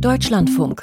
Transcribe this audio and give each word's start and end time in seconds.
Deutschlandfunk. 0.00 0.82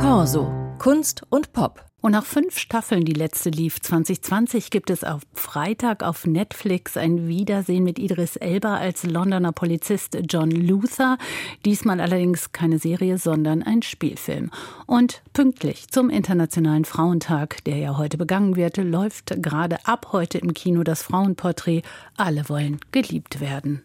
Corso. 0.00 0.52
Kunst 0.80 1.22
und 1.30 1.52
Pop. 1.52 1.84
Und 2.00 2.12
nach 2.12 2.24
fünf 2.24 2.58
Staffeln, 2.58 3.04
die 3.04 3.12
letzte 3.12 3.50
lief 3.50 3.80
2020, 3.80 4.70
gibt 4.70 4.90
es 4.90 5.04
auf 5.04 5.22
Freitag 5.32 6.02
auf 6.02 6.26
Netflix 6.26 6.96
ein 6.96 7.28
Wiedersehen 7.28 7.84
mit 7.84 8.00
Idris 8.00 8.34
Elba 8.34 8.78
als 8.78 9.04
Londoner 9.04 9.52
Polizist 9.52 10.18
John 10.28 10.50
Luther. 10.50 11.18
Diesmal 11.64 12.00
allerdings 12.00 12.50
keine 12.50 12.80
Serie, 12.80 13.16
sondern 13.18 13.62
ein 13.62 13.82
Spielfilm. 13.82 14.50
Und 14.86 15.22
pünktlich 15.32 15.88
zum 15.88 16.10
Internationalen 16.10 16.84
Frauentag, 16.84 17.62
der 17.64 17.76
ja 17.76 17.96
heute 17.96 18.18
begangen 18.18 18.56
wird, 18.56 18.76
läuft 18.76 19.40
gerade 19.40 19.86
ab 19.86 20.08
heute 20.10 20.38
im 20.38 20.52
Kino 20.52 20.82
das 20.82 21.02
Frauenporträt 21.02 21.82
Alle 22.16 22.48
wollen 22.48 22.80
geliebt 22.90 23.40
werden. 23.40 23.82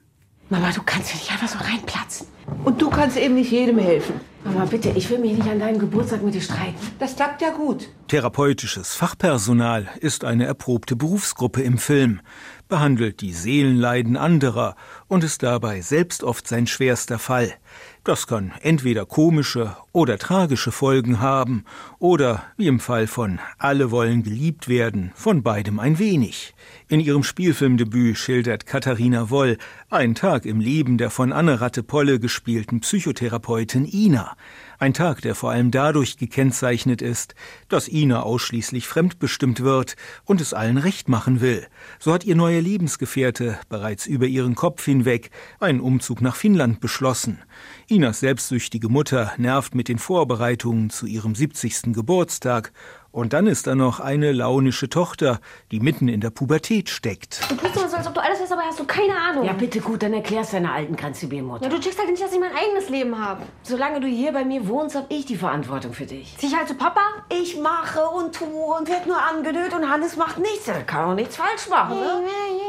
Mama, 0.49 0.71
du 0.71 0.81
kannst 0.83 1.13
ja 1.13 1.19
nicht 1.19 1.31
einfach 1.31 1.47
so 1.47 1.59
reinplatzen. 1.63 2.27
Und 2.65 2.81
du 2.81 2.89
kannst 2.89 3.17
eben 3.17 3.35
nicht 3.35 3.51
jedem 3.51 3.77
helfen. 3.77 4.30
Mama, 4.53 4.65
bitte, 4.65 4.91
ich 4.95 5.09
will 5.09 5.19
mich 5.19 5.31
nicht 5.33 5.49
an 5.49 5.59
deinem 5.59 5.79
Geburtstag 5.79 6.23
mit 6.23 6.33
dir 6.33 6.41
streiten. 6.41 6.75
Das 6.99 7.15
klappt 7.15 7.41
ja 7.41 7.51
gut. 7.51 7.87
Therapeutisches 8.11 8.93
Fachpersonal 8.93 9.87
ist 10.01 10.25
eine 10.25 10.45
erprobte 10.45 10.97
Berufsgruppe 10.97 11.61
im 11.61 11.77
Film, 11.77 12.19
behandelt 12.67 13.21
die 13.21 13.31
Seelenleiden 13.31 14.17
anderer 14.17 14.75
und 15.07 15.23
ist 15.23 15.43
dabei 15.43 15.79
selbst 15.79 16.21
oft 16.21 16.45
sein 16.45 16.67
schwerster 16.67 17.19
Fall. 17.19 17.53
Das 18.03 18.27
kann 18.27 18.51
entweder 18.61 19.05
komische 19.05 19.77
oder 19.93 20.17
tragische 20.17 20.71
Folgen 20.71 21.19
haben 21.19 21.65
oder, 21.99 22.43
wie 22.57 22.67
im 22.67 22.79
Fall 22.79 23.07
von 23.07 23.39
Alle 23.57 23.91
wollen 23.91 24.23
geliebt 24.23 24.67
werden, 24.67 25.11
von 25.15 25.43
beidem 25.43 25.79
ein 25.79 25.99
wenig. 25.99 26.53
In 26.87 26.99
ihrem 26.99 27.23
Spielfilmdebüt 27.23 28.17
schildert 28.17 28.65
Katharina 28.65 29.29
Woll 29.29 29.57
einen 29.89 30.15
Tag 30.15 30.45
im 30.45 30.59
Leben 30.59 30.97
der 30.97 31.11
von 31.11 31.31
Anne 31.31 31.61
Ratte-Polle 31.61 32.19
gespielten 32.19 32.79
Psychotherapeutin 32.79 33.85
Ina. 33.85 34.35
Ein 34.79 34.95
Tag, 34.95 35.21
der 35.21 35.35
vor 35.35 35.51
allem 35.51 35.69
dadurch 35.69 36.17
gekennzeichnet 36.17 37.03
ist, 37.03 37.35
dass 37.69 37.87
Ina 37.87 38.00
ausschließlich 38.09 38.87
fremdbestimmt 38.87 39.61
wird 39.61 39.95
und 40.25 40.41
es 40.41 40.53
allen 40.53 40.77
recht 40.77 41.07
machen 41.07 41.41
will. 41.41 41.67
So 41.99 42.13
hat 42.13 42.23
ihr 42.23 42.35
neuer 42.35 42.61
Lebensgefährte 42.61 43.59
bereits 43.69 44.07
über 44.07 44.25
ihren 44.25 44.55
Kopf 44.55 44.83
hinweg 44.83 45.29
einen 45.59 45.79
Umzug 45.79 46.21
nach 46.21 46.35
Finnland 46.35 46.79
beschlossen. 46.79 47.39
Inas 47.87 48.19
selbstsüchtige 48.19 48.89
Mutter 48.89 49.31
nervt 49.37 49.75
mit 49.75 49.87
den 49.87 49.99
Vorbereitungen 49.99 50.89
zu 50.89 51.05
ihrem 51.05 51.35
70. 51.35 51.93
Geburtstag 51.93 52.73
und 53.11 53.33
dann 53.33 53.47
ist 53.47 53.67
da 53.67 53.75
noch 53.75 53.99
eine 53.99 54.31
launische 54.31 54.89
Tochter, 54.89 55.39
die 55.71 55.79
mitten 55.79 56.07
in 56.07 56.21
der 56.21 56.29
Pubertät 56.29 56.89
steckt. 56.89 57.41
Du 57.49 57.55
tust 57.55 57.75
immer 57.75 57.89
so, 57.89 57.97
als 57.97 58.07
ob 58.07 58.13
du 58.13 58.21
alles 58.21 58.39
weißt, 58.39 58.53
aber 58.53 58.61
hast 58.61 58.79
du 58.79 58.85
keine 58.85 59.15
Ahnung. 59.15 59.45
Ja, 59.45 59.53
bitte 59.53 59.79
gut, 59.79 60.03
dann 60.03 60.13
erklärst 60.13 60.53
deiner 60.53 60.73
alten 60.73 60.93
Mutter. 60.93 61.63
Ja, 61.63 61.69
du 61.69 61.79
checkst 61.79 61.99
halt 61.99 62.09
nicht, 62.09 62.21
dass 62.21 62.33
ich 62.33 62.39
mein 62.39 62.55
eigenes 62.55 62.89
Leben 62.89 63.17
habe. 63.17 63.43
Solange 63.63 63.99
du 63.99 64.07
hier 64.07 64.31
bei 64.31 64.45
mir 64.45 64.67
wohnst, 64.67 64.95
habe 64.95 65.07
ich 65.09 65.25
die 65.25 65.35
Verantwortung 65.35 65.93
für 65.93 66.05
dich. 66.05 66.35
Zieh 66.37 66.47
ich 66.47 66.55
halt 66.55 66.67
zu 66.67 66.75
Papa? 66.75 67.01
Ich 67.29 67.59
mache 67.59 68.01
und 68.07 68.35
tue 68.35 68.77
und 68.77 68.89
werd 68.89 69.07
nur 69.07 69.21
angenötigt 69.21 69.75
und 69.75 69.89
Hannes 69.89 70.15
macht 70.15 70.37
nichts. 70.37 70.67
Er 70.67 70.81
kann 70.83 71.05
auch 71.05 71.15
nichts 71.15 71.35
falsch 71.35 71.67
machen, 71.69 71.99
ne? 71.99 72.21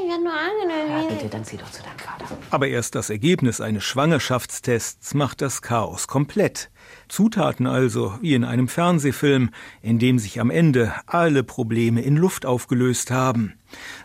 Ich 0.05 0.11
werd 0.11 0.23
nur 0.23 0.33
angenötigt. 0.33 1.11
Ja, 1.11 1.17
bitte, 1.17 1.29
dann 1.29 1.45
zieh 1.45 1.57
doch 1.57 1.71
zu 1.71 1.83
deinem 1.83 1.99
Vater. 1.99 2.12
Aber 2.51 2.69
erst 2.69 2.95
das 2.95 3.09
Ergebnis 3.09 3.61
eines 3.61 3.83
Schwangerschaftstests 3.85 5.15
macht 5.15 5.41
das 5.41 5.63
Chaos 5.63 6.07
komplett. 6.07 6.71
Zutaten 7.09 7.67
also, 7.67 8.15
wie 8.21 8.35
in 8.35 8.45
einem 8.45 8.69
Fernsehfilm, 8.69 9.51
in 9.81 9.99
dem 9.99 10.19
sich 10.19 10.39
am 10.39 10.51
Ende 10.51 10.93
alle 11.07 11.45
Probleme 11.45 12.03
in 12.03 12.17
Luft 12.17 12.45
aufgelöst 12.45 13.11
haben. 13.11 13.55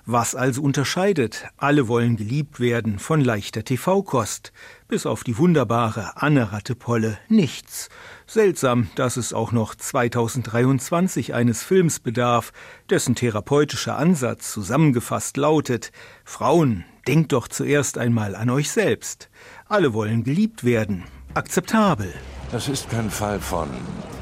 Was 0.05 0.33
also 0.35 0.61
unterscheidet 0.61 1.45
Alle 1.57 1.89
wollen 1.89 2.15
geliebt 2.15 2.59
werden 2.61 2.99
von 2.99 3.19
leichter 3.19 3.65
TV-Kost? 3.65 4.53
Bis 4.87 5.05
auf 5.05 5.25
die 5.25 5.37
wunderbare 5.37 6.13
Anne 6.15 6.53
Rattepolle 6.53 7.17
nichts. 7.27 7.89
Seltsam, 8.25 8.89
dass 8.95 9.17
es 9.17 9.33
auch 9.33 9.51
noch 9.51 9.75
2023 9.75 11.33
eines 11.33 11.63
Films 11.63 11.99
bedarf, 11.99 12.53
dessen 12.89 13.15
therapeutischer 13.15 13.97
Ansatz 13.97 14.53
zusammengefasst 14.53 15.35
lautet 15.35 15.91
Frauen, 16.23 16.85
denkt 17.07 17.31
doch 17.31 17.47
zuerst 17.47 17.97
einmal 17.97 18.35
an 18.35 18.49
euch 18.49 18.69
selbst. 18.69 19.29
Alle 19.67 19.93
wollen 19.93 20.23
geliebt 20.23 20.63
werden. 20.63 21.03
Akzeptabel. 21.33 22.13
Das 22.51 22.67
ist 22.67 22.89
kein 22.89 23.09
Fall 23.09 23.39
von 23.39 23.69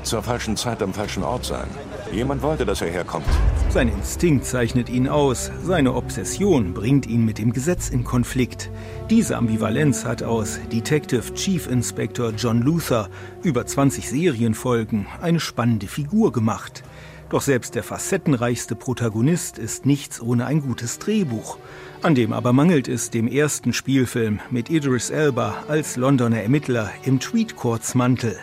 zur 0.06 0.22
falschen 0.22 0.56
Zeit 0.56 0.84
am 0.84 0.94
falschen 0.94 1.24
Ort 1.24 1.46
sein. 1.46 1.68
Jemand 2.12 2.44
wollte, 2.44 2.66
dass 2.66 2.82
er 2.82 2.90
herkommt. 2.90 3.26
Sein 3.70 3.88
Instinkt 3.88 4.46
zeichnet 4.46 4.90
ihn 4.90 5.08
aus, 5.08 5.52
seine 5.64 5.94
Obsession 5.96 6.74
bringt 6.74 7.08
ihn 7.08 7.26
mit 7.26 7.40
dem 7.40 7.54
Gesetz 7.54 7.90
in 7.90 8.04
Konflikt. 8.04 8.70
Diese 9.10 9.36
Ambivalenz 9.36 10.06
hat 10.06 10.22
aus 10.22 10.60
Detective 10.72 11.34
Chief 11.34 11.68
Inspector 11.68 12.32
John 12.38 12.62
Luther 12.62 13.10
über 13.42 13.66
20 13.66 14.08
Serienfolgen 14.08 15.08
eine 15.22 15.40
spannende 15.40 15.88
Figur 15.88 16.32
gemacht. 16.32 16.84
Doch 17.30 17.42
selbst 17.42 17.76
der 17.76 17.84
facettenreichste 17.84 18.76
Protagonist 18.76 19.58
ist 19.58 19.86
nichts 19.86 20.22
ohne 20.22 20.46
ein 20.46 20.62
gutes 20.62 21.00
Drehbuch. 21.00 21.58
An 22.04 22.14
dem 22.14 22.34
aber 22.34 22.54
mangelt 22.54 22.88
es 22.88 23.10
dem 23.10 23.28
ersten 23.28 23.74
Spielfilm 23.74 24.40
mit 24.52 24.70
Idris 24.70 25.10
Elba 25.10 25.64
als 25.68 25.96
Londoner 25.98 26.44
Ermittler 26.44 26.92
im 27.04 27.20
Tweedcourts-Mantel. 27.20 28.38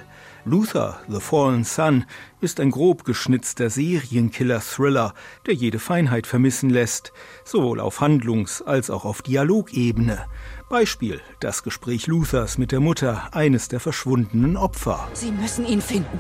Luther, 0.44 1.00
The 1.08 1.20
Fallen 1.20 1.62
Sun, 1.62 2.04
ist 2.40 2.58
ein 2.58 2.72
grob 2.72 3.04
geschnitzter 3.04 3.70
Serienkiller-Thriller, 3.70 5.14
der 5.46 5.54
jede 5.54 5.78
Feinheit 5.78 6.26
vermissen 6.26 6.68
lässt, 6.68 7.12
sowohl 7.44 7.78
auf 7.78 8.00
Handlungs- 8.00 8.60
als 8.60 8.90
auch 8.90 9.04
auf 9.04 9.22
Dialogebene. 9.22 10.26
Beispiel 10.68 11.20
das 11.38 11.62
Gespräch 11.62 12.08
Luthers 12.08 12.58
mit 12.58 12.72
der 12.72 12.80
Mutter 12.80 13.28
eines 13.32 13.68
der 13.68 13.78
verschwundenen 13.78 14.56
Opfer. 14.56 15.06
Sie 15.12 15.30
müssen 15.30 15.64
ihn 15.64 15.80
finden. 15.80 16.18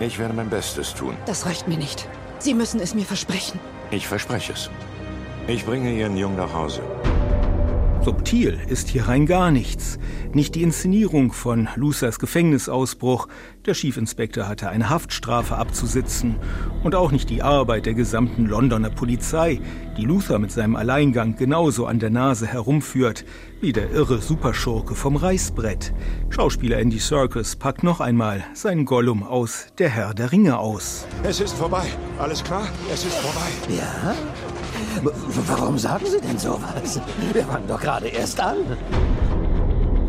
Ich 0.00 0.18
werde 0.18 0.34
mein 0.34 0.50
Bestes 0.50 0.94
tun. 0.94 1.16
Das 1.26 1.46
reicht 1.46 1.68
mir 1.68 1.76
nicht. 1.78 2.08
Sie 2.38 2.54
müssen 2.54 2.80
es 2.80 2.94
mir 2.94 3.04
versprechen. 3.04 3.60
Ich 3.90 4.06
verspreche 4.08 4.52
es. 4.52 4.70
Ich 5.46 5.64
bringe 5.64 5.92
Ihren 5.92 6.16
Jungen 6.16 6.36
nach 6.36 6.52
Hause. 6.52 6.82
Subtil 8.04 8.60
ist 8.68 8.88
hier 8.88 9.08
rein 9.08 9.24
gar 9.24 9.50
nichts. 9.50 9.98
Nicht 10.34 10.56
die 10.56 10.62
Inszenierung 10.62 11.32
von 11.32 11.68
Luthers 11.74 12.18
Gefängnisausbruch, 12.18 13.28
der 13.64 13.72
Schiefinspektor 13.72 14.46
hatte 14.46 14.68
eine 14.68 14.90
Haftstrafe 14.90 15.56
abzusitzen, 15.56 16.36
und 16.82 16.94
auch 16.94 17.12
nicht 17.12 17.30
die 17.30 17.42
Arbeit 17.42 17.86
der 17.86 17.94
gesamten 17.94 18.44
Londoner 18.44 18.90
Polizei, 18.90 19.58
die 19.96 20.04
Luther 20.04 20.38
mit 20.38 20.52
seinem 20.52 20.76
Alleingang 20.76 21.36
genauso 21.36 21.86
an 21.86 21.98
der 21.98 22.10
Nase 22.10 22.46
herumführt 22.46 23.24
wie 23.62 23.72
der 23.72 23.90
irre 23.90 24.20
Superschurke 24.20 24.94
vom 24.94 25.16
Reißbrett. 25.16 25.94
Schauspieler 26.28 26.76
Andy 26.76 26.98
Serkis 26.98 27.56
packt 27.56 27.82
noch 27.82 28.00
einmal 28.00 28.44
sein 28.52 28.84
Gollum 28.84 29.22
aus 29.22 29.68
Der 29.78 29.88
Herr 29.88 30.12
der 30.12 30.30
Ringe 30.30 30.58
aus. 30.58 31.06
Es 31.22 31.40
ist 31.40 31.54
vorbei. 31.54 31.86
Alles 32.18 32.44
klar? 32.44 32.68
Es 32.92 33.06
ist 33.06 33.16
vorbei. 33.16 33.48
Ja? 33.74 34.14
Warum 35.46 35.78
sagen 35.78 36.06
Sie 36.06 36.20
denn 36.20 36.38
sowas? 36.38 37.00
Wir 37.32 37.44
fangen 37.44 37.68
doch 37.68 37.80
gerade 37.80 38.08
erst 38.08 38.40
an. 38.40 38.56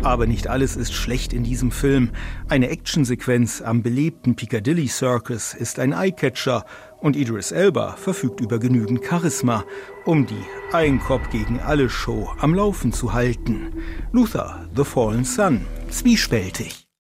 Aber 0.06 0.28
nicht 0.28 0.48
alles 0.48 0.76
ist 0.76 0.94
schlecht 0.94 1.34
in 1.34 1.44
diesem 1.44 1.72
Film. 1.72 2.12
Eine 2.48 2.70
Actionsequenz 2.70 3.64
am 3.64 3.82
belebten 3.82 4.36
Piccadilly 4.36 4.88
Circus 4.88 5.56
ist 5.56 5.80
ein 5.80 5.94
Eyecatcher 5.94 6.64
und 7.02 7.16
Idris 7.16 7.52
Elba 7.52 7.96
verfügt 7.96 8.40
über 8.40 8.60
genügend 8.60 9.04
Charisma, 9.04 9.66
um 10.06 10.28
die 10.28 10.46
Ein 10.72 11.00
Kopf 11.00 11.32
gegen 11.32 11.60
alle 11.60 11.90
Show 11.90 12.30
am 12.40 12.54
Laufen 12.54 12.94
zu 12.94 13.14
halten. 13.14 13.74
Luther, 14.12 14.68
The 14.76 14.84
Fallen 14.84 15.24
Sun, 15.24 15.66
zwiespältig. 15.90 16.85